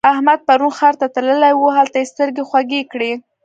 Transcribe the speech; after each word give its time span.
احمد 0.11 0.39
پرون 0.47 0.71
ښار 0.77 0.93
ته 1.01 1.05
تللی 1.15 1.53
وو؛ 1.55 1.69
هلته 1.77 1.97
يې 2.01 2.09
سترګې 2.11 2.43
خوږې 2.49 2.81
کړې. 2.91 3.11